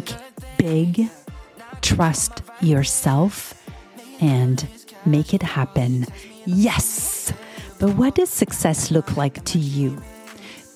Think 0.00 0.18
big, 0.56 1.10
trust 1.82 2.42
yourself, 2.62 3.52
and 4.20 4.66
make 5.04 5.34
it 5.34 5.42
happen. 5.42 6.06
Yes! 6.46 7.34
But 7.78 7.90
what 7.96 8.14
does 8.14 8.30
success 8.30 8.90
look 8.90 9.18
like 9.18 9.44
to 9.46 9.58
you? 9.58 10.00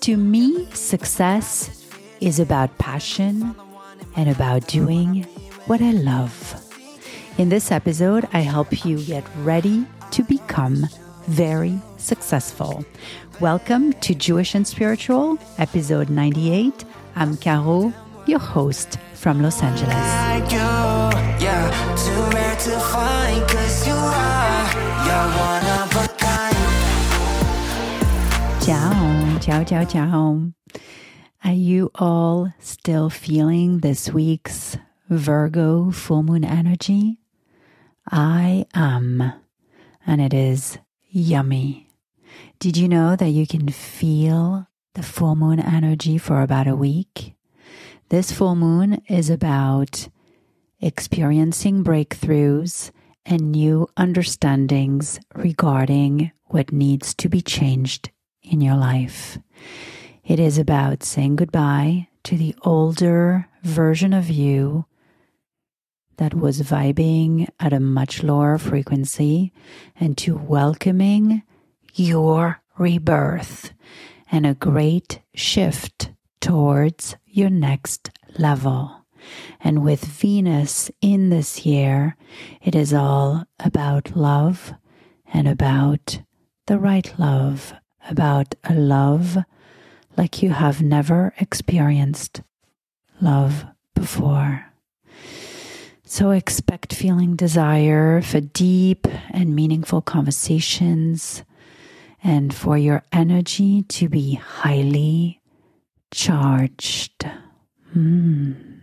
To 0.01 0.19
me, 0.19 0.69
success 0.73 1.87
is 2.21 2.39
about 2.39 2.77
passion 2.77 3.55
and 4.17 4.29
about 4.29 4.67
doing 4.69 5.23
what 5.67 5.81
I 5.81 5.93
love. 5.93 6.61
In 7.39 7.49
this 7.49 7.73
episode, 7.73 8.29
I 8.35 8.41
help 8.41 8.85
you 8.85 9.03
get 9.03 9.25
ready 9.39 9.87
to 10.11 10.23
become 10.23 10.87
very 11.29 11.81
successful. 11.97 12.85
Welcome 13.41 13.95
to 13.95 14.15
Jewish 14.15 14.55
and 14.55 14.67
Spiritual, 14.67 15.39
episode 15.57 16.11
98. 16.11 16.85
I'm 17.17 17.37
Caro, 17.39 17.95
your 18.27 18.39
host 18.39 18.99
from 19.15 19.43
Los 19.43 19.63
Angeles. 19.63 19.95
Ciao, 28.65 29.39
ciao, 29.41 29.65
ciao, 29.65 29.85
ciao. 29.85 30.53
Are 31.45 31.53
you 31.53 31.91
all 31.97 32.55
still 32.61 33.11
feeling 33.11 33.81
this 33.81 34.11
week's 34.11 34.79
Virgo 35.11 35.91
full 35.91 36.23
moon 36.23 36.45
energy? 36.45 37.19
I 38.11 38.65
am, 38.75 39.33
and 40.07 40.21
it 40.23 40.33
is 40.33 40.79
yummy. 41.11 41.91
Did 42.59 42.79
you 42.79 42.89
know 42.89 43.17
that 43.17 43.29
you 43.29 43.47
can 43.47 43.69
feel 43.69 44.67
the 44.95 45.03
full 45.03 45.37
moon 45.37 45.61
energy 45.61 46.17
for 46.17 46.41
about 46.41 46.67
a 46.67 46.75
week? 46.75 47.35
This 48.11 48.31
full 48.31 48.55
moon 48.55 49.03
is 49.09 49.31
about 49.31 50.09
experiencing 50.81 51.83
breakthroughs 51.83 52.91
and 53.25 53.51
new 53.51 53.89
understandings 53.97 55.19
regarding 55.35 56.31
what 56.45 56.71
needs 56.71 57.15
to 57.15 57.31
be 57.31 57.41
changed 57.41 58.11
in 58.43 58.61
your 58.61 58.77
life. 58.77 59.39
It 60.23 60.39
is 60.39 60.59
about 60.59 61.03
saying 61.03 61.37
goodbye 61.37 62.09
to 62.25 62.37
the 62.37 62.55
older 62.63 63.49
version 63.63 64.13
of 64.13 64.29
you 64.29 64.85
that 66.19 66.35
was 66.35 66.61
vibing 66.61 67.49
at 67.59 67.73
a 67.73 67.81
much 67.81 68.23
lower 68.23 68.59
frequency 68.59 69.51
and 69.99 70.17
to 70.19 70.37
welcoming 70.37 71.43
your 71.95 72.61
rebirth 72.77 73.73
and 74.31 74.45
a 74.45 74.55
great 74.55 75.21
shift 75.35 76.11
towards 76.45 77.17
your 77.25 77.49
next 77.49 78.11
level. 78.37 79.07
And 79.61 79.83
with 79.83 80.05
Venus 80.05 80.91
in 81.01 81.31
this 81.31 81.65
year, 81.65 82.19
it 82.61 82.75
is 82.75 82.93
all 82.93 83.47
about 83.61 84.15
love 84.15 84.75
and 85.33 85.49
about 85.49 86.21
the 86.67 86.79
right 86.79 87.11
love, 87.19 87.73
about 88.11 88.55
a 88.63 88.75
love 88.75 89.39
like 90.19 90.43
you 90.43 90.51
have 90.51 90.83
never 90.83 91.33
experienced 91.41 92.43
love 93.23 93.65
before. 93.95 94.67
So 96.05 96.31
expect 96.31 96.93
feeling 96.93 97.37
desire 97.37 98.21
for 98.21 98.41
deep 98.43 99.09
and 99.31 99.57
meaningful 99.57 100.03
conversations 100.03 101.43
and 102.23 102.53
for 102.53 102.77
your 102.77 103.03
energy 103.13 103.81
to 103.85 104.11
be 104.11 104.35
highly 104.35 105.41
charged. 106.15 107.27
Mm. 107.95 108.81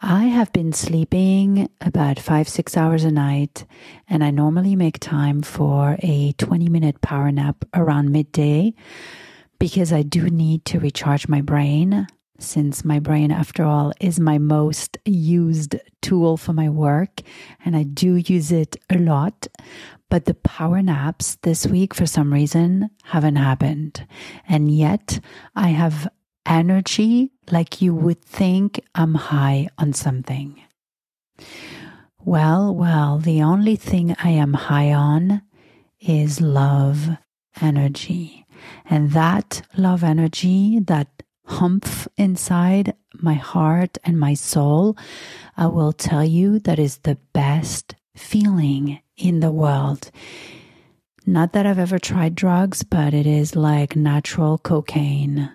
I 0.00 0.24
have 0.24 0.52
been 0.52 0.72
sleeping 0.72 1.68
about 1.80 2.18
five, 2.18 2.48
six 2.48 2.76
hours 2.76 3.04
a 3.04 3.10
night, 3.10 3.66
and 4.08 4.24
I 4.24 4.30
normally 4.30 4.74
make 4.74 4.98
time 4.98 5.42
for 5.42 5.96
a 6.00 6.32
20 6.32 6.68
minute 6.68 7.00
power 7.02 7.30
nap 7.30 7.64
around 7.74 8.10
midday 8.10 8.74
because 9.60 9.92
I 9.92 10.02
do 10.02 10.28
need 10.28 10.64
to 10.66 10.80
recharge 10.80 11.28
my 11.28 11.40
brain 11.40 12.08
since 12.42 12.84
my 12.84 12.98
brain, 12.98 13.30
after 13.30 13.64
all, 13.64 13.92
is 14.00 14.20
my 14.20 14.38
most 14.38 14.98
used 15.04 15.76
tool 16.00 16.36
for 16.36 16.52
my 16.52 16.68
work, 16.68 17.20
and 17.64 17.76
I 17.76 17.84
do 17.84 18.16
use 18.16 18.52
it 18.52 18.76
a 18.90 18.98
lot. 18.98 19.46
But 20.10 20.26
the 20.26 20.34
power 20.34 20.82
naps 20.82 21.36
this 21.42 21.66
week, 21.66 21.94
for 21.94 22.04
some 22.04 22.32
reason, 22.32 22.90
haven't 23.04 23.36
happened. 23.36 24.06
And 24.46 24.70
yet, 24.70 25.20
I 25.56 25.68
have 25.68 26.08
energy 26.44 27.32
like 27.50 27.80
you 27.80 27.94
would 27.94 28.22
think 28.22 28.80
I'm 28.94 29.14
high 29.14 29.68
on 29.78 29.92
something. 29.92 30.60
Well, 32.24 32.74
well, 32.74 33.18
the 33.18 33.42
only 33.42 33.76
thing 33.76 34.14
I 34.22 34.30
am 34.30 34.54
high 34.54 34.92
on 34.92 35.42
is 36.00 36.40
love 36.40 37.08
energy. 37.60 38.46
And 38.88 39.12
that 39.12 39.62
love 39.76 40.04
energy, 40.04 40.78
that 40.80 41.08
humph 41.44 42.08
inside 42.16 42.94
my 43.14 43.34
heart 43.34 43.98
and 44.04 44.18
my 44.18 44.34
soul, 44.34 44.96
I 45.56 45.66
will 45.66 45.92
tell 45.92 46.24
you 46.24 46.58
that 46.60 46.78
is 46.78 46.98
the 46.98 47.18
best 47.32 47.94
feeling 48.16 49.00
in 49.16 49.40
the 49.40 49.52
world. 49.52 50.10
Not 51.26 51.52
that 51.52 51.66
I've 51.66 51.78
ever 51.78 51.98
tried 51.98 52.34
drugs, 52.34 52.82
but 52.82 53.14
it 53.14 53.26
is 53.26 53.54
like 53.54 53.94
natural 53.94 54.58
cocaine. 54.58 55.50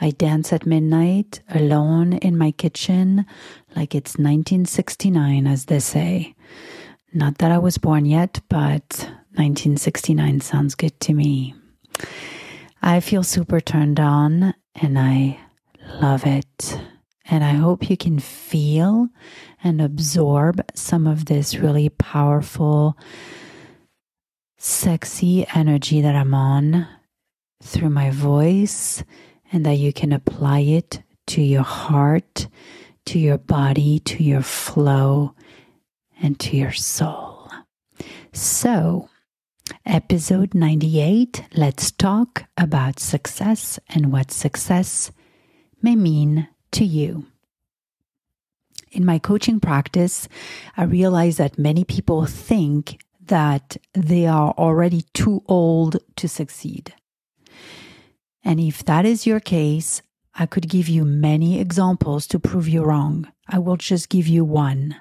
I 0.00 0.10
dance 0.10 0.52
at 0.52 0.66
midnight 0.66 1.40
alone 1.50 2.14
in 2.14 2.38
my 2.38 2.52
kitchen 2.52 3.26
like 3.76 3.94
it's 3.94 4.12
1969, 4.12 5.46
as 5.46 5.66
they 5.66 5.80
say. 5.80 6.34
Not 7.12 7.38
that 7.38 7.50
I 7.50 7.58
was 7.58 7.76
born 7.76 8.06
yet, 8.06 8.40
but 8.48 9.10
1969 9.34 10.40
sounds 10.40 10.74
good 10.74 10.98
to 11.00 11.12
me. 11.12 11.54
I 12.82 13.00
feel 13.00 13.22
super 13.22 13.60
turned 13.60 14.00
on 14.00 14.54
and 14.74 14.98
I 14.98 15.38
love 16.00 16.24
it. 16.26 16.80
And 17.26 17.44
I 17.44 17.52
hope 17.52 17.90
you 17.90 17.96
can 17.96 18.18
feel 18.18 19.08
and 19.62 19.80
absorb 19.80 20.64
some 20.74 21.06
of 21.06 21.26
this 21.26 21.56
really 21.56 21.90
powerful, 21.90 22.96
sexy 24.58 25.46
energy 25.54 26.00
that 26.00 26.16
I'm 26.16 26.34
on 26.34 26.88
through 27.62 27.90
my 27.90 28.10
voice, 28.10 29.04
and 29.52 29.66
that 29.66 29.74
you 29.74 29.92
can 29.92 30.12
apply 30.12 30.60
it 30.60 31.02
to 31.26 31.42
your 31.42 31.62
heart, 31.62 32.48
to 33.04 33.18
your 33.18 33.36
body, 33.36 33.98
to 34.00 34.24
your 34.24 34.42
flow, 34.42 35.34
and 36.22 36.40
to 36.40 36.56
your 36.56 36.72
soul. 36.72 37.50
So, 38.32 39.09
Episode 39.86 40.54
98 40.54 41.44
Let's 41.54 41.90
talk 41.90 42.44
about 42.56 43.00
success 43.00 43.78
and 43.88 44.12
what 44.12 44.30
success 44.30 45.10
may 45.82 45.96
mean 45.96 46.48
to 46.72 46.84
you. 46.84 47.26
In 48.92 49.04
my 49.04 49.18
coaching 49.18 49.60
practice, 49.60 50.28
I 50.76 50.84
realize 50.84 51.36
that 51.36 51.58
many 51.58 51.84
people 51.84 52.26
think 52.26 53.00
that 53.26 53.76
they 53.94 54.26
are 54.26 54.52
already 54.52 55.02
too 55.14 55.42
old 55.46 55.98
to 56.16 56.28
succeed. 56.28 56.94
And 58.42 58.58
if 58.58 58.84
that 58.84 59.04
is 59.04 59.26
your 59.26 59.40
case, 59.40 60.02
I 60.34 60.46
could 60.46 60.68
give 60.68 60.88
you 60.88 61.04
many 61.04 61.60
examples 61.60 62.26
to 62.28 62.38
prove 62.38 62.68
you 62.68 62.82
wrong. 62.82 63.30
I 63.48 63.58
will 63.58 63.76
just 63.76 64.08
give 64.08 64.26
you 64.26 64.44
one. 64.44 64.96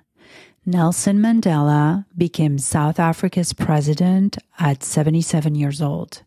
Nelson 0.65 1.19
Mandela 1.19 2.05
became 2.17 2.57
South 2.57 2.99
Africa's 2.99 3.53
president 3.53 4.37
at 4.59 4.83
77 4.83 5.55
years 5.55 5.81
old 5.81 6.23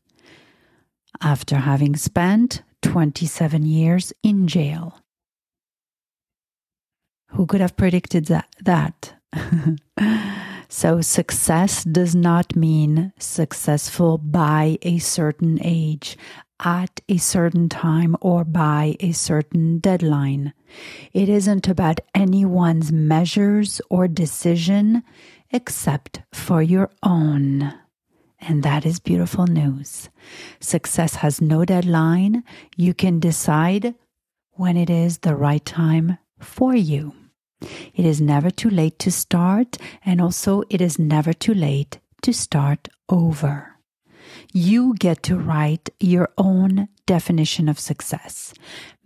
after 1.20 1.56
having 1.56 1.96
spent 1.96 2.62
27 2.82 3.64
years 3.64 4.12
in 4.22 4.48
jail. 4.48 4.98
Who 7.28 7.46
could 7.46 7.60
have 7.60 7.76
predicted 7.76 8.26
that? 8.26 8.48
that? 8.62 9.14
so, 10.74 11.02
success 11.02 11.84
does 11.84 12.14
not 12.14 12.56
mean 12.56 13.12
successful 13.18 14.16
by 14.16 14.78
a 14.80 15.00
certain 15.00 15.58
age 15.62 16.16
at 16.64 17.02
a 17.10 17.18
certain 17.18 17.68
time 17.68 18.16
or 18.22 18.42
by 18.42 18.96
a 18.98 19.12
certain 19.12 19.80
deadline. 19.80 20.54
It 21.12 21.28
isn't 21.28 21.68
about 21.68 22.00
anyone's 22.14 22.90
measures 22.90 23.82
or 23.90 24.08
decision 24.08 25.02
except 25.50 26.22
for 26.32 26.62
your 26.62 26.90
own. 27.02 27.74
And 28.40 28.62
that 28.62 28.86
is 28.86 28.98
beautiful 28.98 29.46
news. 29.46 30.08
Success 30.58 31.16
has 31.16 31.42
no 31.42 31.66
deadline. 31.66 32.44
You 32.78 32.94
can 32.94 33.20
decide 33.20 33.94
when 34.52 34.78
it 34.78 34.88
is 34.88 35.18
the 35.18 35.36
right 35.36 35.64
time 35.66 36.16
for 36.40 36.74
you. 36.74 37.12
It 37.94 38.04
is 38.04 38.20
never 38.20 38.50
too 38.50 38.70
late 38.70 38.98
to 39.00 39.10
start, 39.10 39.78
and 40.04 40.20
also 40.20 40.62
it 40.70 40.80
is 40.80 40.98
never 40.98 41.32
too 41.32 41.54
late 41.54 41.98
to 42.22 42.32
start 42.32 42.88
over. 43.08 43.68
you 44.52 44.94
get 44.98 45.22
to 45.24 45.36
write 45.38 45.90
your 46.00 46.28
own 46.38 46.88
definition 47.06 47.68
of 47.68 47.78
success. 47.78 48.54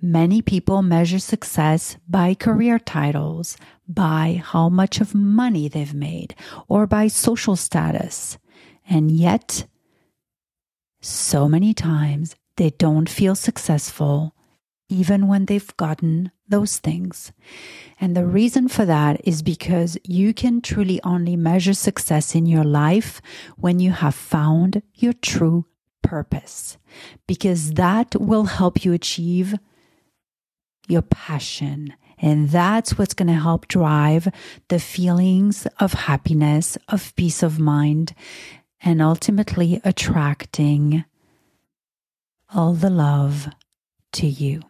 Many 0.00 0.42
people 0.42 0.82
measure 0.82 1.18
success 1.18 1.96
by 2.08 2.34
career 2.34 2.78
titles, 2.78 3.56
by 3.88 4.42
how 4.44 4.68
much 4.68 5.00
of 5.00 5.14
money 5.14 5.68
they've 5.68 5.94
made, 5.94 6.34
or 6.68 6.86
by 6.86 7.08
social 7.08 7.56
status. 7.56 8.38
And 8.88 9.10
yet, 9.10 9.66
so 11.00 11.48
many 11.48 11.74
times 11.74 12.36
they 12.56 12.70
don't 12.70 13.08
feel 13.08 13.34
successful 13.34 14.34
even 14.88 15.26
when 15.26 15.46
they've 15.46 15.76
gotten 15.76 16.30
those 16.48 16.78
things. 16.78 17.32
And 18.00 18.16
the 18.16 18.26
reason 18.26 18.68
for 18.68 18.84
that 18.84 19.20
is 19.24 19.42
because 19.42 19.98
you 20.04 20.32
can 20.32 20.60
truly 20.60 21.00
only 21.02 21.36
measure 21.36 21.74
success 21.74 22.34
in 22.34 22.46
your 22.46 22.64
life 22.64 23.20
when 23.56 23.80
you 23.80 23.90
have 23.90 24.14
found 24.14 24.82
your 24.94 25.12
true 25.12 25.66
purpose, 26.02 26.78
because 27.26 27.72
that 27.72 28.14
will 28.20 28.44
help 28.44 28.84
you 28.84 28.92
achieve 28.92 29.56
your 30.86 31.02
passion. 31.02 31.94
And 32.18 32.50
that's 32.50 32.96
what's 32.96 33.14
going 33.14 33.28
to 33.28 33.34
help 33.34 33.68
drive 33.68 34.28
the 34.68 34.78
feelings 34.78 35.66
of 35.80 35.92
happiness, 35.92 36.78
of 36.88 37.14
peace 37.16 37.42
of 37.42 37.58
mind, 37.58 38.14
and 38.80 39.02
ultimately 39.02 39.80
attracting 39.84 41.04
all 42.54 42.72
the 42.72 42.90
love 42.90 43.48
to 44.12 44.26
you. 44.26 44.62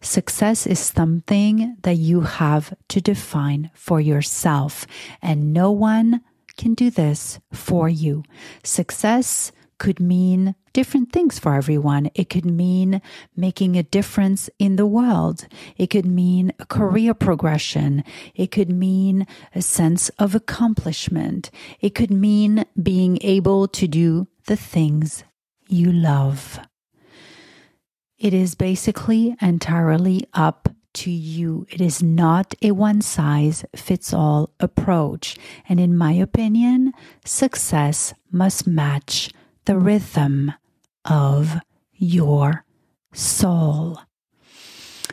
Success 0.00 0.66
is 0.66 0.78
something 0.78 1.76
that 1.82 1.96
you 1.96 2.22
have 2.22 2.74
to 2.88 3.00
define 3.00 3.70
for 3.74 4.00
yourself, 4.00 4.86
and 5.20 5.52
no 5.52 5.70
one 5.70 6.22
can 6.56 6.74
do 6.74 6.90
this 6.90 7.38
for 7.52 7.88
you. 7.88 8.24
Success 8.62 9.52
could 9.78 10.00
mean 10.00 10.54
different 10.72 11.12
things 11.12 11.38
for 11.38 11.54
everyone. 11.54 12.10
It 12.14 12.28
could 12.28 12.44
mean 12.44 13.00
making 13.36 13.76
a 13.76 13.82
difference 13.82 14.50
in 14.58 14.76
the 14.76 14.86
world. 14.86 15.46
It 15.76 15.88
could 15.88 16.06
mean 16.06 16.52
a 16.58 16.66
career 16.66 17.14
progression. 17.14 18.04
It 18.34 18.50
could 18.50 18.70
mean 18.70 19.26
a 19.54 19.62
sense 19.62 20.08
of 20.18 20.34
accomplishment. 20.34 21.50
It 21.80 21.94
could 21.94 22.10
mean 22.10 22.64
being 22.80 23.18
able 23.22 23.68
to 23.68 23.86
do 23.86 24.26
the 24.46 24.56
things 24.56 25.24
you 25.68 25.92
love. 25.92 26.58
It 28.18 28.34
is 28.34 28.56
basically 28.56 29.36
entirely 29.40 30.26
up 30.34 30.68
to 30.94 31.10
you. 31.10 31.66
It 31.70 31.80
is 31.80 32.02
not 32.02 32.54
a 32.60 32.72
one 32.72 33.00
size 33.00 33.64
fits 33.76 34.12
all 34.12 34.50
approach. 34.58 35.36
And 35.68 35.78
in 35.78 35.96
my 35.96 36.12
opinion, 36.12 36.92
success 37.24 38.14
must 38.32 38.66
match 38.66 39.30
the 39.66 39.78
rhythm 39.78 40.52
of 41.04 41.60
your 41.92 42.64
soul. 43.12 44.00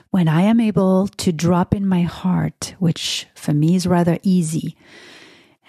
When 0.10 0.28
I 0.28 0.42
am 0.42 0.60
able 0.60 1.08
to 1.08 1.32
drop 1.32 1.76
in 1.76 1.86
my 1.86 2.02
heart, 2.02 2.74
which 2.80 3.28
for 3.36 3.54
me 3.54 3.76
is 3.76 3.86
rather 3.86 4.18
easy, 4.24 4.76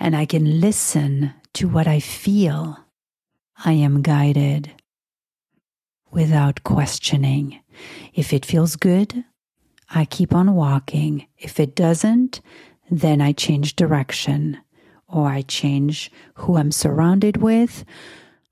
and 0.00 0.16
I 0.16 0.24
can 0.24 0.60
listen 0.60 1.34
to 1.54 1.68
what 1.68 1.86
I 1.86 2.00
feel, 2.00 2.78
I 3.62 3.72
am 3.72 4.00
guided 4.00 4.72
without 6.16 6.64
questioning. 6.64 7.60
If 8.14 8.32
it 8.32 8.46
feels 8.46 8.74
good, 8.74 9.22
I 9.90 10.06
keep 10.06 10.34
on 10.34 10.54
walking. 10.54 11.26
If 11.36 11.60
it 11.60 11.76
doesn't, 11.76 12.40
then 12.90 13.20
I 13.20 13.32
change 13.32 13.76
direction 13.76 14.56
or 15.06 15.28
I 15.28 15.42
change 15.42 16.10
who 16.36 16.56
I'm 16.56 16.72
surrounded 16.72 17.36
with. 17.36 17.84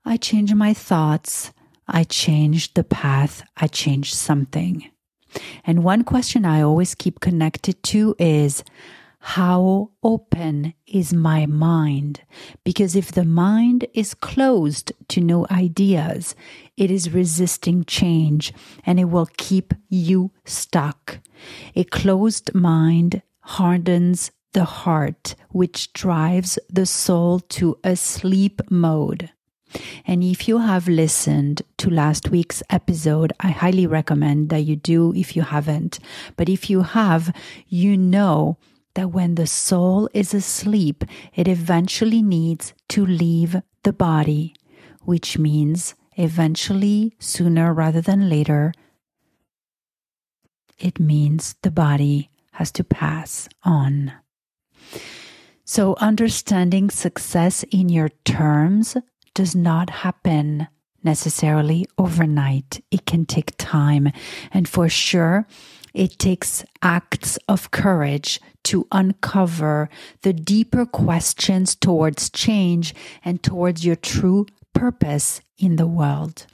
I 0.05 0.15
change 0.17 0.53
my 0.53 0.75
thoughts. 0.75 1.51
I 1.87 2.03
change 2.03 2.75
the 2.75 2.83
path. 2.83 3.41
I 3.57 3.65
change 3.65 4.13
something. 4.13 4.87
And 5.65 5.83
one 5.83 6.03
question 6.03 6.45
I 6.45 6.61
always 6.61 6.93
keep 6.93 7.19
connected 7.19 7.81
to 7.83 8.15
is 8.19 8.63
how 9.25 9.89
open 10.03 10.75
is 10.85 11.11
my 11.11 11.47
mind? 11.47 12.21
Because 12.63 12.95
if 12.95 13.11
the 13.11 13.25
mind 13.25 13.87
is 13.95 14.13
closed 14.13 14.93
to 15.07 15.19
new 15.19 15.47
ideas, 15.49 16.35
it 16.77 16.91
is 16.91 17.13
resisting 17.13 17.83
change 17.85 18.53
and 18.85 18.99
it 18.99 19.05
will 19.05 19.29
keep 19.37 19.73
you 19.89 20.31
stuck. 20.43 21.19
A 21.75 21.83
closed 21.85 22.53
mind 22.53 23.21
hardens 23.41 24.31
the 24.53 24.65
heart, 24.65 25.35
which 25.49 25.91
drives 25.93 26.57
the 26.69 26.85
soul 26.85 27.39
to 27.39 27.77
a 27.83 27.95
sleep 27.95 28.61
mode. 28.69 29.29
And 30.07 30.23
if 30.23 30.47
you 30.47 30.59
have 30.59 30.87
listened 30.87 31.61
to 31.77 31.89
last 31.89 32.29
week's 32.29 32.63
episode, 32.69 33.33
I 33.41 33.49
highly 33.49 33.85
recommend 33.85 34.49
that 34.49 34.61
you 34.61 34.77
do 34.77 35.13
if 35.13 35.35
you 35.35 35.41
haven't. 35.41 35.99
But 36.37 36.47
if 36.47 36.69
you 36.69 36.83
have, 36.83 37.35
you 37.67 37.97
know 37.97 38.57
that 38.93 39.11
when 39.11 39.35
the 39.35 39.47
soul 39.47 40.09
is 40.13 40.33
asleep, 40.33 41.03
it 41.33 41.49
eventually 41.49 42.21
needs 42.21 42.73
to 42.89 43.05
leave 43.05 43.57
the 43.83 43.91
body, 43.91 44.55
which 45.01 45.37
means 45.37 45.95
eventually, 46.15 47.15
sooner 47.19 47.73
rather 47.73 48.01
than 48.01 48.29
later, 48.29 48.73
it 50.77 50.99
means 50.99 51.55
the 51.61 51.71
body 51.71 52.29
has 52.53 52.71
to 52.73 52.83
pass 52.83 53.47
on. 53.63 54.13
So, 55.63 55.95
understanding 55.99 56.89
success 56.89 57.63
in 57.71 57.89
your 57.89 58.09
terms 58.23 58.95
does 59.33 59.55
not 59.55 59.89
happen 59.89 60.67
necessarily 61.03 61.87
overnight. 61.97 62.83
It 62.91 63.05
can 63.05 63.25
take 63.25 63.57
time. 63.57 64.11
And 64.51 64.67
for 64.67 64.89
sure, 64.89 65.47
it 65.93 66.19
takes 66.19 66.65
acts 66.81 67.37
of 67.47 67.71
courage 67.71 68.41
to 68.65 68.87
uncover 68.91 69.89
the 70.23 70.33
deeper 70.33 70.85
questions 70.85 71.75
towards 71.75 72.29
change 72.29 72.93
and 73.23 73.41
towards 73.41 73.85
your 73.85 73.95
true 73.95 74.45
purpose 74.73 75.41
in 75.57 75.75
the 75.75 75.87
world. 75.87 76.47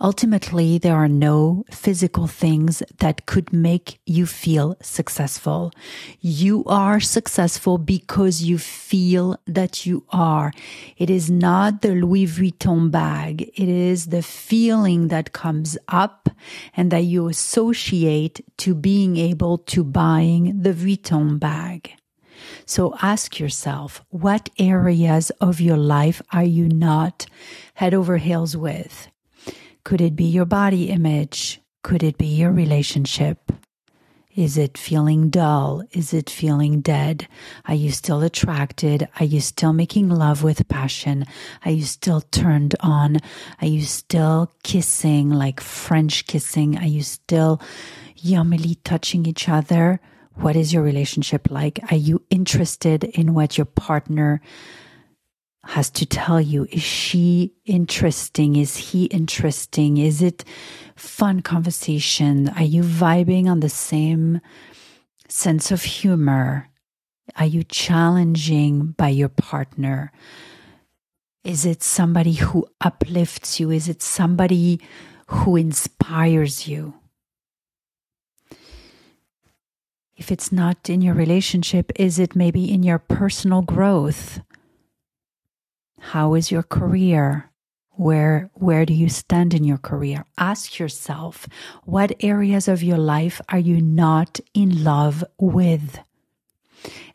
Ultimately, 0.00 0.78
there 0.78 0.96
are 0.96 1.08
no 1.08 1.64
physical 1.70 2.26
things 2.26 2.82
that 2.98 3.26
could 3.26 3.52
make 3.52 4.00
you 4.06 4.26
feel 4.26 4.76
successful. 4.82 5.72
You 6.20 6.64
are 6.66 7.00
successful 7.00 7.78
because 7.78 8.42
you 8.42 8.58
feel 8.58 9.38
that 9.46 9.86
you 9.86 10.04
are. 10.10 10.52
It 10.96 11.10
is 11.10 11.30
not 11.30 11.82
the 11.82 11.94
Louis 11.94 12.26
Vuitton 12.26 12.90
bag. 12.90 13.42
It 13.54 13.68
is 13.68 14.06
the 14.06 14.22
feeling 14.22 15.08
that 15.08 15.32
comes 15.32 15.78
up 15.88 16.28
and 16.76 16.90
that 16.90 17.04
you 17.04 17.28
associate 17.28 18.44
to 18.58 18.74
being 18.74 19.16
able 19.16 19.58
to 19.58 19.84
buying 19.84 20.62
the 20.62 20.72
Vuitton 20.72 21.38
bag. 21.38 21.94
So 22.66 22.96
ask 23.02 23.38
yourself, 23.38 24.02
what 24.10 24.50
areas 24.58 25.30
of 25.40 25.60
your 25.60 25.76
life 25.76 26.22
are 26.32 26.44
you 26.44 26.68
not 26.68 27.26
head 27.74 27.94
over 27.94 28.16
heels 28.16 28.56
with? 28.56 29.08
Could 29.84 30.00
it 30.00 30.16
be 30.16 30.24
your 30.24 30.46
body 30.46 30.90
image? 30.90 31.60
Could 31.82 32.02
it 32.02 32.16
be 32.16 32.26
your 32.26 32.50
relationship? 32.50 33.52
Is 34.34 34.58
it 34.58 34.76
feeling 34.76 35.30
dull? 35.30 35.84
Is 35.92 36.12
it 36.12 36.28
feeling 36.28 36.80
dead? 36.80 37.28
Are 37.66 37.74
you 37.74 37.92
still 37.92 38.20
attracted? 38.22 39.08
Are 39.20 39.24
you 39.24 39.40
still 39.40 39.72
making 39.72 40.08
love 40.08 40.42
with 40.42 40.66
passion? 40.66 41.24
Are 41.64 41.70
you 41.70 41.84
still 41.84 42.20
turned 42.20 42.74
on? 42.80 43.18
Are 43.60 43.68
you 43.68 43.82
still 43.82 44.50
kissing 44.64 45.30
like 45.30 45.60
French 45.60 46.26
kissing? 46.26 46.76
Are 46.78 46.86
you 46.86 47.04
still 47.04 47.60
yummily 48.16 48.78
touching 48.82 49.24
each 49.24 49.48
other? 49.48 50.00
What 50.34 50.56
is 50.56 50.72
your 50.72 50.82
relationship 50.82 51.50
like? 51.50 51.80
Are 51.90 51.96
you 51.96 52.22
interested 52.28 53.04
in 53.04 53.34
what 53.34 53.56
your 53.56 53.64
partner 53.66 54.40
has 55.64 55.90
to 55.90 56.06
tell 56.06 56.40
you? 56.40 56.66
Is 56.70 56.82
she 56.82 57.52
interesting? 57.64 58.56
Is 58.56 58.76
he 58.76 59.04
interesting? 59.06 59.96
Is 59.98 60.22
it 60.22 60.44
fun 60.96 61.40
conversation? 61.40 62.48
Are 62.50 62.64
you 62.64 62.82
vibing 62.82 63.46
on 63.46 63.60
the 63.60 63.68
same 63.68 64.40
sense 65.28 65.70
of 65.70 65.82
humor? 65.82 66.68
Are 67.36 67.46
you 67.46 67.62
challenging 67.62 68.88
by 68.98 69.08
your 69.08 69.30
partner? 69.30 70.12
Is 71.44 71.64
it 71.64 71.82
somebody 71.82 72.34
who 72.34 72.66
uplifts 72.80 73.60
you? 73.60 73.70
Is 73.70 73.88
it 73.88 74.02
somebody 74.02 74.80
who 75.28 75.56
inspires 75.56 76.66
you 76.66 76.94
if 80.16 80.30
it's 80.30 80.52
not 80.52 80.88
in 80.88 81.00
your 81.00 81.14
relationship 81.14 81.92
is 81.96 82.18
it 82.18 82.36
maybe 82.36 82.72
in 82.72 82.82
your 82.82 82.98
personal 82.98 83.62
growth 83.62 84.40
how 86.10 86.34
is 86.34 86.50
your 86.50 86.62
career? 86.62 87.50
Where, 87.92 88.50
where 88.52 88.84
do 88.84 88.92
you 88.92 89.08
stand 89.08 89.54
in 89.54 89.64
your 89.64 89.78
career? 89.78 90.26
Ask 90.36 90.78
yourself, 90.78 91.48
what 91.84 92.12
areas 92.20 92.68
of 92.68 92.82
your 92.82 92.98
life 92.98 93.40
are 93.48 93.58
you 93.58 93.80
not 93.80 94.38
in 94.52 94.84
love 94.84 95.24
with? 95.38 95.98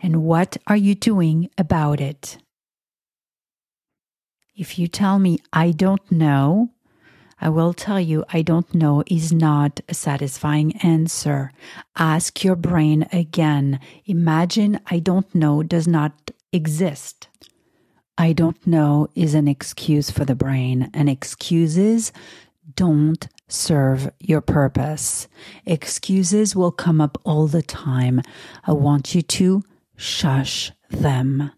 And 0.02 0.24
what 0.24 0.58
are 0.66 0.76
you 0.76 0.96
doing 0.96 1.52
about 1.56 2.02
it? 2.02 2.40
If 4.56 4.80
you 4.80 4.88
tell 4.88 5.20
me, 5.20 5.38
I 5.54 5.70
don't 5.70 6.12
know, 6.12 6.70
I 7.42 7.50
will 7.50 7.74
tell 7.74 8.00
you, 8.00 8.26
I 8.30 8.42
don't 8.42 8.74
know 8.74 9.04
is 9.08 9.32
not 9.32 9.80
a 9.88 9.94
satisfying 9.94 10.76
answer. 10.78 11.54
Ask 11.98 12.44
your 12.44 12.56
brain 12.56 13.08
again. 13.14 13.80
Imagine 14.06 14.80
I 14.88 15.00
don't 15.00 15.34
know 15.34 15.64
does 15.64 15.88
not 15.88 16.32
exist. 16.52 17.28
I 18.18 18.34
don't 18.34 18.68
know 18.68 19.08
is 19.16 19.34
an 19.34 19.48
excuse 19.48 20.12
for 20.12 20.26
the 20.26 20.36
brain, 20.36 20.90
and 20.94 21.10
excuses 21.10 22.12
don't 22.76 23.28
serve 23.48 24.12
your 24.20 24.42
purpose. 24.42 25.28
Excuses 25.66 26.56
will 26.56 26.72
come 26.72 27.00
up 27.00 27.18
all 27.24 27.48
the 27.48 27.62
time. 27.62 28.22
I 28.66 28.74
want 28.74 29.16
you 29.16 29.22
to 29.22 29.64
shush 29.96 30.72
them. 30.90 31.52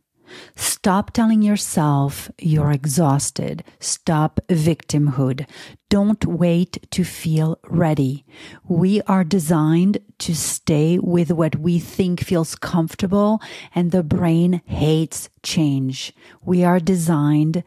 Stop 0.56 1.12
telling 1.12 1.42
yourself 1.42 2.32
you're 2.40 2.72
exhausted. 2.72 3.64
Stop 3.80 4.40
victimhood. 4.48 5.48
Don't 5.90 6.26
wait 6.26 6.88
to 6.92 7.04
feel 7.04 7.60
ready. 7.68 8.26
We 8.68 9.02
are 9.04 9.24
designed 9.24 10.00
to 10.20 10.36
stay 10.36 11.00
with 11.00 11.32
what 11.32 11.58
we 11.58 11.80
think 11.80 12.24
feels 12.24 12.56
comfortable, 12.56 13.42
and 13.76 13.92
the 13.92 14.04
brain 14.04 14.62
hates 14.66 15.30
change. 15.44 16.14
We 16.44 16.64
are 16.64 16.80
designed 16.80 17.64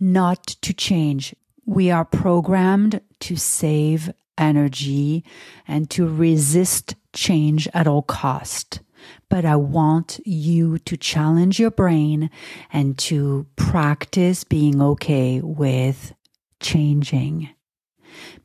not 0.00 0.46
to 0.62 0.72
change. 0.72 1.34
We 1.64 1.90
are 1.90 2.04
programmed 2.04 3.00
to 3.20 3.36
save 3.36 4.12
energy 4.36 5.24
and 5.66 5.88
to 5.90 6.08
resist 6.08 6.96
change 7.12 7.68
at 7.72 7.86
all 7.86 8.02
cost 8.02 8.80
but 9.28 9.44
I 9.44 9.56
want 9.56 10.20
you 10.24 10.78
to 10.78 10.96
challenge 10.96 11.58
your 11.58 11.70
brain 11.70 12.30
and 12.72 12.96
to 12.98 13.46
practice 13.56 14.44
being 14.44 14.80
okay 14.80 15.40
with 15.40 16.14
changing 16.60 17.50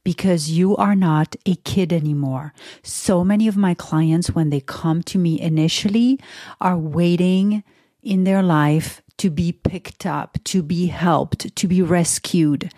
because 0.04 0.50
you 0.50 0.76
are 0.78 0.96
not 0.96 1.36
a 1.46 1.56
kid 1.56 1.94
anymore. 1.94 2.54
So 2.84 3.24
many 3.24 3.48
of 3.48 3.58
my 3.58 3.74
clients, 3.74 4.32
when 4.32 4.50
they 4.50 4.62
come 4.62 5.04
to 5.04 5.18
me 5.18 5.40
initially, 5.40 6.20
are 6.60 6.78
waiting 6.78 7.64
in 8.02 8.24
their 8.24 8.42
life 8.42 9.02
to 9.18 9.30
be 9.30 9.52
picked 9.52 10.06
up, 10.06 10.38
to 10.46 10.64
be 10.64 10.88
helped, 10.88 11.56
to 11.56 11.68
be 11.68 11.82
rescued. 11.82 12.72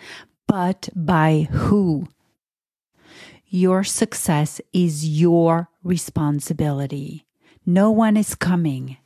But 0.48 0.90
by 0.96 1.48
who? 1.52 2.08
Your 3.48 3.84
success 3.84 4.62
is 4.74 5.08
your 5.08 5.70
responsibility. 5.84 7.26
No 7.66 7.92
one 7.92 8.18
is 8.18 8.36
coming. 8.36 8.98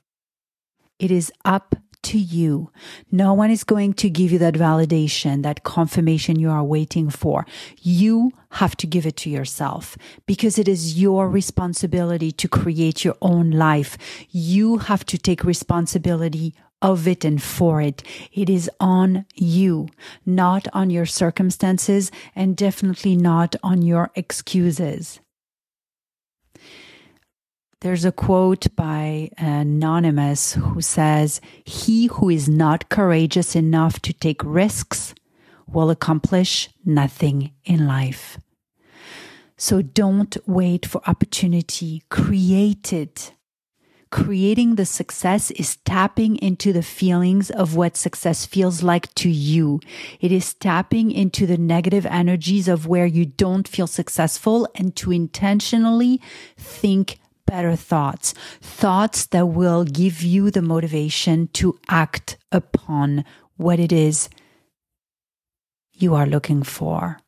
It 0.99 1.11
is 1.11 1.31
up 1.43 1.75
to 2.03 2.19
you. 2.19 2.71
No 3.11 3.33
one 3.33 3.49
is 3.49 3.63
going 3.63 3.93
to 3.95 4.09
give 4.09 4.31
you 4.31 4.37
that 4.39 4.53
validation, 4.53 5.41
that 5.41 5.63
confirmation 5.63 6.37
you 6.37 6.51
are 6.51 6.63
waiting 6.63 7.09
for. 7.09 7.45
You 7.81 8.31
have 8.51 8.77
to 8.77 8.87
give 8.87 9.07
it 9.07 9.17
to 9.17 9.29
yourself 9.29 9.97
because 10.27 10.59
it 10.59 10.67
is 10.67 11.01
your 11.01 11.27
responsibility 11.27 12.31
to 12.31 12.47
create 12.47 13.03
your 13.03 13.15
own 13.21 13.49
life. 13.49 13.97
You 14.29 14.77
have 14.77 15.03
to 15.07 15.17
take 15.17 15.43
responsibility 15.43 16.53
of 16.81 17.07
it 17.07 17.25
and 17.25 17.41
for 17.41 17.81
it. 17.81 18.03
It 18.31 18.49
is 18.49 18.69
on 18.79 19.25
you, 19.33 19.87
not 20.25 20.67
on 20.73 20.91
your 20.91 21.07
circumstances 21.07 22.11
and 22.35 22.55
definitely 22.55 23.15
not 23.15 23.55
on 23.63 23.81
your 23.81 24.11
excuses. 24.13 25.19
There's 27.85 28.03
a 28.03 28.11
quote 28.11 28.75
by 28.75 29.29
Anonymous 29.37 30.53
who 30.53 30.81
says, 30.81 31.39
He 31.65 32.07
who 32.07 32.31
is 32.31 32.49
not 32.49 32.89
courageous 32.89 33.55
enough 33.55 33.99
to 33.99 34.11
take 34.11 34.41
risks 34.43 35.13
will 35.67 35.91
accomplish 35.91 36.67
nothing 36.83 37.51
in 37.63 37.85
life. 37.85 38.39
So 39.55 39.83
don't 39.83 40.35
wait 40.47 40.87
for 40.87 40.99
opportunity, 41.05 42.01
create 42.09 42.91
it. 42.91 43.33
Creating 44.09 44.75
the 44.75 44.85
success 44.87 45.51
is 45.51 45.75
tapping 45.85 46.37
into 46.37 46.73
the 46.73 46.81
feelings 46.81 47.51
of 47.51 47.75
what 47.75 47.97
success 47.97 48.47
feels 48.47 48.81
like 48.81 49.13
to 49.13 49.29
you. 49.29 49.79
It 50.19 50.31
is 50.31 50.55
tapping 50.55 51.11
into 51.11 51.45
the 51.45 51.57
negative 51.57 52.07
energies 52.07 52.67
of 52.67 52.87
where 52.87 53.05
you 53.05 53.27
don't 53.27 53.67
feel 53.67 53.85
successful 53.85 54.67
and 54.73 54.95
to 54.95 55.11
intentionally 55.11 56.19
think 56.57 57.19
better 57.45 57.75
thoughts, 57.75 58.33
thoughts 58.61 59.27
that 59.27 59.47
will 59.47 59.83
give 59.83 60.21
you 60.21 60.51
the 60.51 60.61
motivation 60.61 61.47
to 61.53 61.77
act 61.87 62.37
upon 62.51 63.23
what 63.57 63.79
it 63.79 63.91
is 63.91 64.29
you 65.93 66.13
are 66.15 66.25
looking 66.25 66.63
for. 66.63 67.19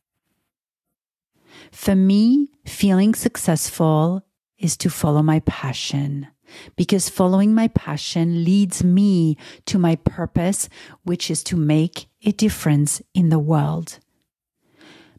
For 1.72 1.94
me, 1.94 2.48
feeling 2.64 3.14
successful 3.14 4.24
is 4.58 4.76
to 4.78 4.90
follow 4.90 5.22
my 5.22 5.40
passion 5.40 6.28
because 6.76 7.08
following 7.08 7.54
my 7.54 7.68
passion 7.68 8.44
leads 8.44 8.82
me 8.82 9.36
to 9.66 9.78
my 9.78 9.96
purpose, 9.96 10.68
which 11.04 11.30
is 11.30 11.42
to 11.44 11.56
make 11.56 12.06
a 12.24 12.32
difference 12.32 13.02
in 13.14 13.28
the 13.28 13.38
world. 13.38 13.98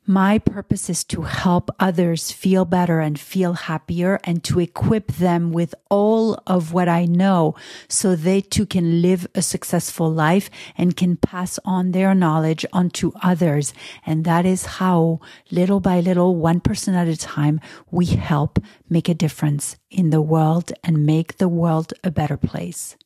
My 0.10 0.40
purpose 0.40 0.90
is 0.90 1.04
to 1.04 1.22
help 1.22 1.70
others 1.80 2.32
feel 2.32 2.66
better 2.66 3.00
and 3.00 3.20
feel 3.20 3.54
happier 3.54 4.20
and 4.24 4.44
to 4.46 4.60
equip 4.60 5.12
them 5.12 5.52
with 5.52 5.76
all 5.88 6.42
of 6.48 6.74
what 6.74 6.90
I 6.90 7.06
know 7.06 7.54
so 7.88 8.16
they 8.16 8.42
too 8.42 8.66
can 8.66 9.04
live 9.04 9.28
a 9.36 9.44
successful 9.44 10.12
life 10.12 10.50
and 10.76 10.98
can 10.98 11.16
pass 11.16 11.60
on 11.64 11.92
their 11.92 12.16
knowledge 12.16 12.66
onto 12.74 13.12
others. 13.22 13.72
And 14.04 14.26
that 14.26 14.48
is 14.48 14.80
how 14.82 15.20
little 15.52 15.80
by 15.80 16.00
little, 16.00 16.36
one 16.36 16.60
person 16.60 16.96
at 16.96 17.08
a 17.08 17.16
time, 17.16 17.62
we 17.92 18.08
help 18.08 18.58
make 18.90 19.10
a 19.10 19.14
difference 19.14 19.78
in 19.92 20.10
the 20.10 20.24
world 20.24 20.74
and 20.84 21.06
make 21.06 21.38
the 21.38 21.48
world 21.48 21.94
a 22.04 22.10
better 22.10 22.36
place. 22.36 22.98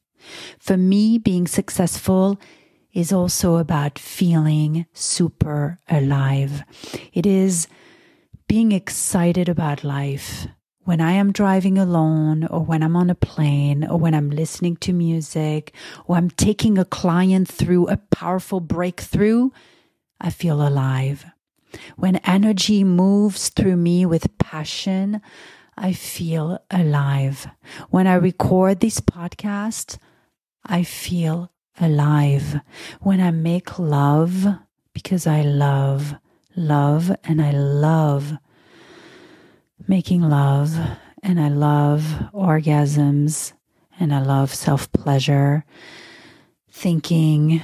For 0.57 0.77
me, 0.77 1.17
being 1.17 1.47
successful 1.47 2.39
is 2.93 3.11
also 3.11 3.55
about 3.57 3.97
feeling 3.97 4.85
super 4.93 5.79
alive. 5.89 6.63
It 7.11 7.25
is 7.25 7.67
being 8.47 8.71
excited 8.71 9.49
about 9.49 9.83
life. 9.83 10.47
When 10.85 10.99
I 10.99 11.13
am 11.13 11.31
driving 11.31 11.77
alone, 11.77 12.45
or 12.45 12.59
when 12.59 12.83
I'm 12.83 12.95
on 12.95 13.09
a 13.09 13.15
plane, 13.15 13.85
or 13.85 13.97
when 13.97 14.13
I'm 14.13 14.29
listening 14.29 14.75
to 14.77 14.93
music, 14.93 15.73
or 16.05 16.17
I'm 16.17 16.29
taking 16.29 16.77
a 16.77 16.85
client 16.85 17.47
through 17.47 17.87
a 17.87 17.97
powerful 17.97 18.59
breakthrough, 18.59 19.49
I 20.19 20.29
feel 20.29 20.65
alive. 20.65 21.25
When 21.95 22.17
energy 22.17 22.83
moves 22.83 23.49
through 23.49 23.77
me 23.77 24.05
with 24.05 24.37
passion, 24.37 25.21
I 25.77 25.93
feel 25.93 26.59
alive. 26.69 27.47
When 27.89 28.05
I 28.05 28.15
record 28.15 28.79
this 28.79 28.99
podcast, 28.99 29.97
I 30.65 30.83
feel 30.83 31.49
alive. 31.79 32.59
When 33.01 33.19
I 33.19 33.31
make 33.31 33.79
love, 33.79 34.45
because 34.93 35.27
I 35.27 35.41
love 35.41 36.15
love 36.55 37.11
and 37.23 37.41
I 37.41 37.51
love 37.51 38.33
making 39.87 40.21
love 40.21 40.77
and 41.21 41.39
I 41.39 41.49
love 41.49 42.29
orgasms 42.33 43.53
and 43.99 44.13
I 44.13 44.21
love 44.21 44.53
self 44.53 44.91
pleasure, 44.91 45.65
thinking 46.69 47.61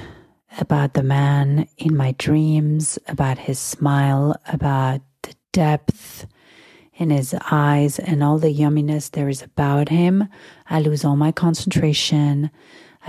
about 0.59 0.93
the 0.93 1.03
man 1.03 1.67
in 1.77 1.95
my 1.95 2.13
dreams, 2.17 2.97
about 3.07 3.37
his 3.37 3.59
smile, 3.59 4.35
about 4.47 5.01
the 5.23 5.35
depth 5.51 6.25
in 6.95 7.09
his 7.09 7.35
eyes 7.49 7.97
and 7.97 8.23
all 8.23 8.37
the 8.37 8.53
yumminess 8.53 9.11
there 9.11 9.29
is 9.29 9.41
about 9.41 9.89
him. 9.89 10.27
I 10.69 10.79
lose 10.79 11.05
all 11.05 11.15
my 11.15 11.31
concentration. 11.31 12.51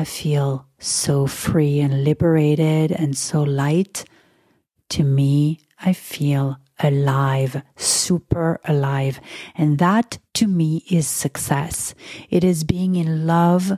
I 0.00 0.04
feel 0.04 0.66
so 0.78 1.26
free 1.26 1.78
and 1.78 2.04
liberated 2.04 2.90
and 2.90 3.14
so 3.14 3.42
light. 3.42 4.06
To 4.96 5.04
me, 5.04 5.60
I 5.78 5.92
feel 5.92 6.56
alive, 6.78 7.60
super 7.76 8.60
alive. 8.64 9.20
And 9.54 9.76
that 9.76 10.18
to 10.32 10.46
me 10.46 10.84
is 10.90 11.06
success. 11.06 11.94
It 12.30 12.44
is 12.44 12.64
being 12.64 12.96
in 12.96 13.26
love 13.26 13.72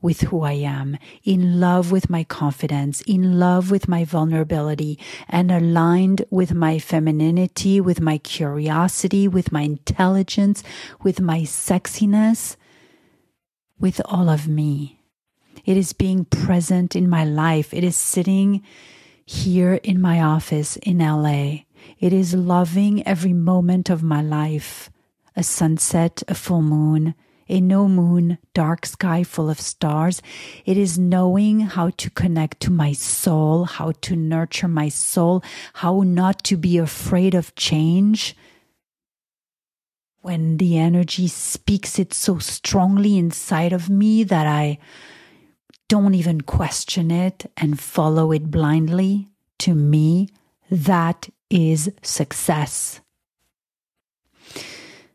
with 0.00 0.22
who 0.22 0.44
I 0.44 0.52
am, 0.52 0.96
in 1.24 1.60
love 1.60 1.92
with 1.92 2.08
my 2.08 2.24
confidence, 2.24 3.02
in 3.02 3.38
love 3.38 3.70
with 3.70 3.86
my 3.86 4.02
vulnerability, 4.02 4.98
and 5.28 5.50
aligned 5.50 6.24
with 6.30 6.54
my 6.54 6.78
femininity, 6.78 7.82
with 7.82 8.00
my 8.00 8.16
curiosity, 8.16 9.28
with 9.28 9.52
my 9.52 9.60
intelligence, 9.60 10.64
with 11.02 11.20
my 11.20 11.40
sexiness, 11.40 12.56
with 13.78 14.00
all 14.06 14.30
of 14.30 14.48
me. 14.48 14.99
It 15.64 15.76
is 15.76 15.92
being 15.92 16.24
present 16.24 16.96
in 16.96 17.08
my 17.08 17.24
life. 17.24 17.72
It 17.74 17.84
is 17.84 17.96
sitting 17.96 18.62
here 19.24 19.74
in 19.74 20.00
my 20.00 20.20
office 20.20 20.76
in 20.78 20.98
LA. 20.98 21.64
It 21.98 22.12
is 22.12 22.34
loving 22.34 23.06
every 23.06 23.32
moment 23.32 23.90
of 23.90 24.02
my 24.02 24.22
life 24.22 24.90
a 25.36 25.42
sunset, 25.44 26.22
a 26.26 26.34
full 26.34 26.60
moon, 26.60 27.14
a 27.48 27.60
no 27.60 27.88
moon, 27.88 28.38
dark 28.52 28.84
sky 28.84 29.22
full 29.22 29.48
of 29.48 29.60
stars. 29.60 30.20
It 30.64 30.76
is 30.76 30.98
knowing 30.98 31.60
how 31.60 31.90
to 31.90 32.10
connect 32.10 32.60
to 32.60 32.70
my 32.70 32.92
soul, 32.92 33.64
how 33.64 33.92
to 34.02 34.16
nurture 34.16 34.68
my 34.68 34.88
soul, 34.88 35.42
how 35.74 36.02
not 36.02 36.42
to 36.44 36.56
be 36.56 36.78
afraid 36.78 37.34
of 37.34 37.54
change. 37.54 38.36
When 40.22 40.58
the 40.58 40.78
energy 40.78 41.28
speaks 41.28 41.98
it 41.98 42.12
so 42.12 42.38
strongly 42.38 43.16
inside 43.16 43.72
of 43.72 43.88
me 43.88 44.22
that 44.24 44.46
I 44.46 44.78
don't 45.90 46.14
even 46.14 46.40
question 46.42 47.10
it 47.10 47.50
and 47.56 47.80
follow 47.80 48.30
it 48.30 48.48
blindly, 48.48 49.26
to 49.58 49.74
me, 49.74 50.28
that 50.70 51.28
is 51.50 51.90
success. 52.00 53.00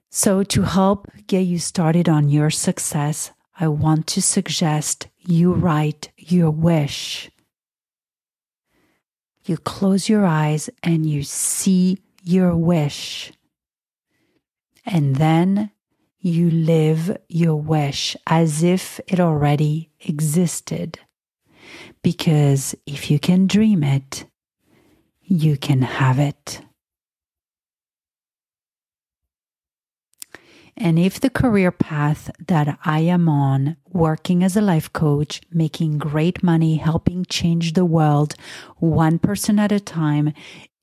So, 0.09 0.43
to 0.43 0.63
help 0.63 1.09
get 1.27 1.45
you 1.45 1.59
started 1.59 2.09
on 2.09 2.27
your 2.27 2.49
success, 2.49 3.31
I 3.57 3.69
want 3.69 4.05
to 4.07 4.21
suggest 4.21 5.07
you 5.19 5.53
write 5.53 6.11
your 6.17 6.51
wish. 6.51 7.31
You 9.45 9.55
close 9.55 10.09
your 10.09 10.25
eyes 10.25 10.69
and 10.83 11.09
you 11.09 11.23
see 11.23 11.99
your 12.21 12.53
wish. 12.53 13.31
And 14.85 15.15
then 15.15 15.71
you 16.25 16.49
live 16.49 17.15
your 17.29 17.55
wish 17.55 18.17
as 18.25 18.63
if 18.63 18.99
it 19.05 19.19
already 19.19 19.91
existed. 19.99 20.97
Because 22.01 22.73
if 22.87 23.11
you 23.11 23.19
can 23.19 23.45
dream 23.45 23.83
it, 23.83 24.25
you 25.21 25.55
can 25.55 25.83
have 25.83 26.17
it. 26.17 26.61
And 30.75 30.97
if 30.97 31.19
the 31.19 31.29
career 31.29 31.71
path 31.71 32.31
that 32.47 32.79
I 32.83 33.01
am 33.01 33.29
on, 33.29 33.77
working 33.87 34.43
as 34.43 34.57
a 34.57 34.61
life 34.61 34.91
coach, 34.91 35.41
making 35.51 35.99
great 35.99 36.41
money, 36.41 36.77
helping 36.77 37.25
change 37.25 37.73
the 37.73 37.85
world 37.85 38.33
one 38.77 39.19
person 39.19 39.59
at 39.59 39.71
a 39.71 39.79
time, 39.79 40.33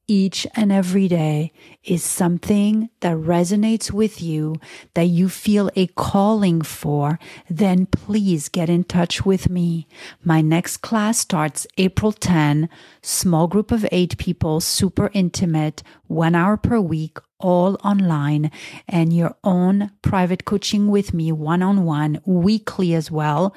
each 0.08 0.46
and 0.54 0.72
every 0.72 1.08
day 1.08 1.52
is 1.84 2.02
something 2.02 2.90
that 3.00 3.16
resonates 3.16 3.90
with 3.90 4.20
you, 4.20 4.56
that 4.94 5.04
you 5.06 5.28
feel 5.28 5.70
a 5.76 5.86
calling 5.88 6.62
for, 6.62 7.18
then 7.48 7.86
please 7.86 8.48
get 8.48 8.68
in 8.68 8.84
touch 8.84 9.24
with 9.24 9.48
me. 9.48 9.86
My 10.22 10.40
next 10.40 10.78
class 10.78 11.18
starts 11.18 11.66
April 11.78 12.12
10, 12.12 12.68
small 13.02 13.46
group 13.46 13.70
of 13.70 13.86
eight 13.92 14.18
people, 14.18 14.60
super 14.60 15.10
intimate, 15.12 15.82
one 16.06 16.34
hour 16.34 16.56
per 16.56 16.80
week, 16.80 17.18
all 17.38 17.76
online, 17.84 18.50
and 18.88 19.12
your 19.12 19.36
own 19.44 19.90
private 20.02 20.44
coaching 20.44 20.88
with 20.88 21.14
me, 21.14 21.32
one 21.32 21.62
on 21.62 21.84
one, 21.84 22.20
weekly 22.24 22.94
as 22.94 23.10
well. 23.10 23.54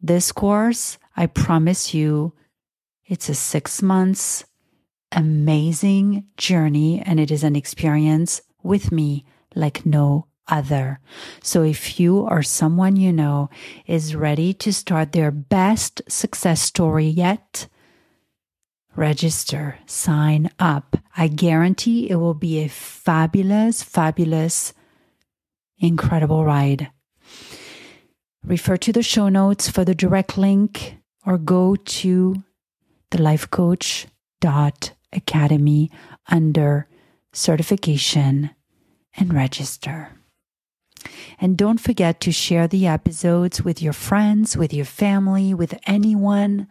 This 0.00 0.32
course, 0.32 0.98
I 1.16 1.26
promise 1.26 1.92
you, 1.92 2.32
it's 3.04 3.28
a 3.28 3.34
six 3.34 3.82
months 3.82 4.44
amazing 5.12 6.26
journey 6.36 7.02
and 7.04 7.18
it 7.18 7.30
is 7.30 7.44
an 7.44 7.56
experience 7.56 8.40
with 8.62 8.92
me 8.92 9.24
like 9.54 9.86
no 9.86 10.26
other. 10.48 11.00
So 11.42 11.62
if 11.62 12.00
you 12.00 12.20
or 12.20 12.42
someone 12.42 12.96
you 12.96 13.12
know 13.12 13.50
is 13.86 14.14
ready 14.14 14.52
to 14.54 14.72
start 14.72 15.12
their 15.12 15.30
best 15.30 16.02
success 16.08 16.60
story 16.60 17.06
yet, 17.06 17.68
register, 18.96 19.78
sign 19.86 20.50
up. 20.58 20.96
I 21.16 21.28
guarantee 21.28 22.10
it 22.10 22.16
will 22.16 22.34
be 22.34 22.60
a 22.60 22.68
fabulous, 22.68 23.82
fabulous, 23.82 24.72
incredible 25.78 26.44
ride. 26.44 26.90
Refer 28.44 28.76
to 28.78 28.92
the 28.92 29.02
show 29.02 29.28
notes 29.28 29.68
for 29.68 29.84
the 29.84 29.94
direct 29.94 30.38
link 30.38 30.96
or 31.26 31.38
go 31.38 31.76
to 31.76 32.42
the 33.10 33.22
life 33.22 33.50
coach 33.50 34.06
dot 34.40 34.92
Academy 35.12 35.90
under 36.28 36.88
certification 37.32 38.50
and 39.16 39.34
register. 39.34 40.12
And 41.40 41.56
don't 41.56 41.80
forget 41.80 42.20
to 42.20 42.32
share 42.32 42.66
the 42.66 42.86
episodes 42.86 43.62
with 43.62 43.80
your 43.80 43.92
friends, 43.92 44.56
with 44.56 44.74
your 44.74 44.84
family, 44.84 45.54
with 45.54 45.78
anyone 45.86 46.66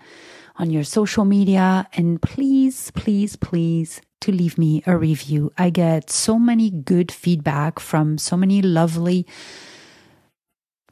on 0.58 0.70
your 0.70 0.84
social 0.84 1.26
media. 1.26 1.88
And 1.94 2.22
please, 2.22 2.92
please, 2.92 3.36
please 3.36 4.02
to 4.22 4.32
leave 4.32 4.58
me 4.58 4.84
a 4.86 4.98
review. 4.98 5.52
I 5.58 5.70
get 5.70 6.10
so 6.10 6.38
many 6.40 6.70
good 6.70 7.12
feedback 7.12 7.80
from 7.80 8.18
so 8.18 8.36
many 8.36 8.62
lovely 8.62 9.26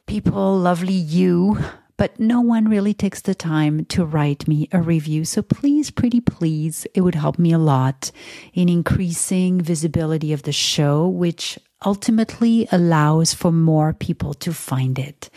people, 0.06 0.58
lovely 0.58 0.94
you 0.94 1.58
but 1.98 2.20
no 2.20 2.42
one 2.42 2.68
really 2.68 2.94
takes 2.94 3.22
the 3.22 3.36
time 3.36 3.86
to 3.86 4.06
write 4.06 4.48
me 4.48 4.68
a 4.72 4.82
review. 4.82 5.24
So 5.26 5.42
please, 5.42 5.92
pretty 5.92 6.20
please, 6.20 6.86
it 6.94 7.02
would 7.02 7.16
help 7.16 7.40
me 7.40 7.54
a 7.54 7.58
lot 7.58 8.12
in 8.54 8.68
increasing 8.68 9.62
visibility 9.62 10.34
of 10.34 10.44
the 10.44 10.52
show, 10.52 11.08
which 11.08 11.58
ultimately 11.86 12.68
allows 12.72 13.34
for 13.34 13.52
more 13.52 13.94
people 13.94 14.34
to 14.34 14.54
find 14.54 15.00
it. 15.00 15.30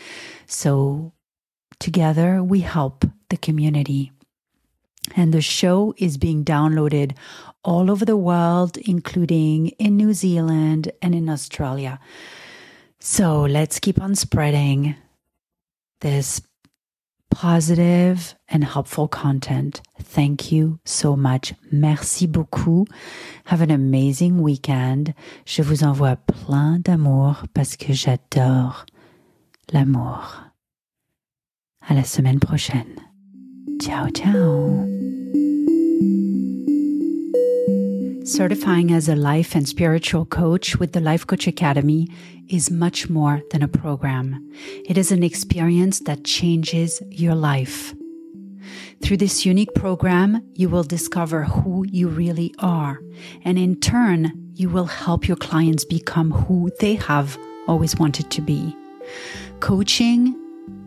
So 0.47 1.13
together 1.79 2.43
we 2.43 2.59
help 2.59 3.05
the 3.29 3.37
community. 3.37 4.11
And 5.15 5.33
the 5.33 5.41
show 5.41 5.93
is 5.97 6.17
being 6.17 6.43
downloaded 6.43 7.15
all 7.63 7.89
over 7.89 8.05
the 8.05 8.17
world, 8.17 8.77
including 8.77 9.69
in 9.79 9.97
New 9.97 10.13
Zealand 10.13 10.91
and 11.01 11.15
in 11.15 11.29
Australia. 11.29 11.99
So 12.99 13.43
let's 13.43 13.79
keep 13.79 14.01
on 14.01 14.15
spreading 14.15 14.95
this 16.01 16.41
positive 17.39 18.35
and 18.49 18.65
helpful 18.65 19.07
content. 19.07 19.81
Thank 20.01 20.51
you 20.51 20.77
so 20.83 21.15
much. 21.15 21.53
Merci 21.71 22.27
beaucoup. 22.27 22.85
Have 23.45 23.61
an 23.61 23.71
amazing 23.71 24.41
weekend. 24.41 25.13
Je 25.45 25.61
vous 25.61 25.85
envoie 25.85 26.17
plein 26.17 26.79
d'amour 26.79 27.45
parce 27.53 27.77
que 27.77 27.93
j'adore 27.93 28.85
l'amour. 29.71 30.43
À 31.87 31.93
la 31.93 32.03
semaine 32.03 32.41
prochaine. 32.41 32.99
Ciao, 33.81 34.09
ciao. 34.09 34.85
Certifying 38.29 38.91
as 38.91 39.09
a 39.09 39.15
life 39.15 39.55
and 39.55 39.67
spiritual 39.67 40.23
coach 40.23 40.75
with 40.75 40.91
the 40.91 40.99
Life 40.99 41.25
Coach 41.25 41.47
Academy 41.47 42.07
is 42.47 42.69
much 42.69 43.09
more 43.09 43.41
than 43.49 43.63
a 43.63 43.67
program. 43.67 44.47
It 44.85 44.99
is 44.99 45.11
an 45.11 45.23
experience 45.23 46.01
that 46.01 46.25
changes 46.25 47.01
your 47.09 47.33
life. 47.33 47.95
Through 49.01 49.17
this 49.17 49.47
unique 49.47 49.73
program, 49.73 50.47
you 50.53 50.69
will 50.69 50.83
discover 50.83 51.43
who 51.43 51.87
you 51.87 52.07
really 52.07 52.53
are. 52.59 52.99
And 53.45 53.57
in 53.57 53.79
turn, 53.79 54.31
you 54.53 54.69
will 54.69 54.85
help 54.85 55.27
your 55.27 55.37
clients 55.37 55.83
become 55.83 56.29
who 56.29 56.69
they 56.79 56.95
have 56.95 57.35
always 57.67 57.97
wanted 57.97 58.29
to 58.29 58.41
be. 58.41 58.77
Coaching 59.59 60.35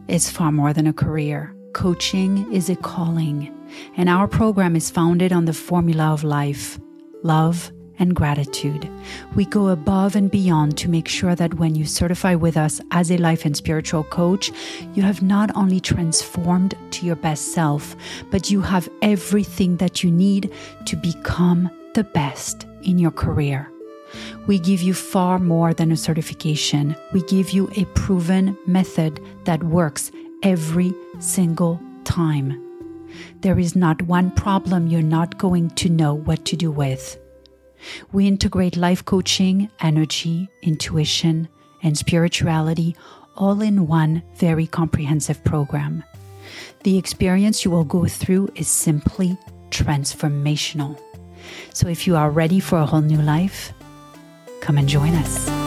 is 0.06 0.30
far 0.30 0.52
more 0.52 0.72
than 0.72 0.86
a 0.86 0.92
career. 0.92 1.52
Coaching 1.72 2.52
is 2.52 2.70
a 2.70 2.76
calling. 2.76 3.52
And 3.96 4.08
our 4.08 4.28
program 4.28 4.76
is 4.76 4.90
founded 4.90 5.32
on 5.32 5.46
the 5.46 5.52
formula 5.52 6.12
of 6.12 6.22
life 6.22 6.78
love, 7.22 7.72
and 7.98 8.16
gratitude. 8.16 8.90
We 9.34 9.44
go 9.44 9.68
above 9.68 10.16
and 10.16 10.30
beyond 10.30 10.76
to 10.78 10.90
make 10.90 11.08
sure 11.08 11.34
that 11.34 11.54
when 11.54 11.74
you 11.74 11.86
certify 11.86 12.34
with 12.34 12.56
us 12.56 12.80
as 12.90 13.10
a 13.10 13.16
life 13.18 13.44
and 13.44 13.56
spiritual 13.56 14.04
coach, 14.04 14.50
you 14.94 15.02
have 15.02 15.22
not 15.22 15.54
only 15.56 15.80
transformed 15.80 16.74
to 16.90 17.06
your 17.06 17.16
best 17.16 17.52
self, 17.52 17.94
but 18.30 18.50
you 18.50 18.60
have 18.60 18.88
everything 19.02 19.76
that 19.76 20.02
you 20.02 20.10
need 20.10 20.52
to 20.86 20.96
become 20.96 21.70
the 21.94 22.04
best 22.04 22.66
in 22.82 22.98
your 22.98 23.12
career. 23.12 23.70
We 24.46 24.58
give 24.58 24.82
you 24.82 24.94
far 24.94 25.38
more 25.38 25.72
than 25.72 25.92
a 25.92 25.96
certification. 25.96 26.96
We 27.12 27.22
give 27.22 27.50
you 27.50 27.70
a 27.76 27.84
proven 27.94 28.58
method 28.66 29.20
that 29.44 29.62
works 29.62 30.10
every 30.42 30.92
single 31.20 31.80
time. 32.04 32.71
There 33.40 33.58
is 33.58 33.74
not 33.76 34.02
one 34.02 34.30
problem 34.30 34.86
you're 34.86 35.02
not 35.02 35.38
going 35.38 35.70
to 35.70 35.88
know 35.88 36.14
what 36.14 36.44
to 36.46 36.56
do 36.56 36.70
with. 36.70 37.18
We 38.12 38.26
integrate 38.26 38.76
life 38.76 39.04
coaching, 39.04 39.70
energy, 39.80 40.48
intuition, 40.62 41.48
and 41.82 41.98
spirituality 41.98 42.96
all 43.36 43.60
in 43.60 43.86
one 43.86 44.22
very 44.36 44.66
comprehensive 44.66 45.42
program. 45.44 46.04
The 46.84 46.98
experience 46.98 47.64
you 47.64 47.70
will 47.70 47.84
go 47.84 48.06
through 48.06 48.50
is 48.54 48.68
simply 48.68 49.36
transformational. 49.70 51.00
So 51.72 51.88
if 51.88 52.06
you 52.06 52.16
are 52.16 52.30
ready 52.30 52.60
for 52.60 52.78
a 52.78 52.86
whole 52.86 53.00
new 53.00 53.20
life, 53.20 53.72
come 54.60 54.78
and 54.78 54.88
join 54.88 55.14
us. 55.14 55.61